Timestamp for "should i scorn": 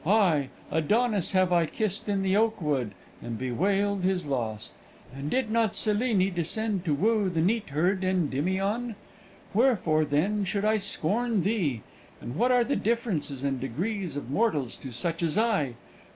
10.43-11.43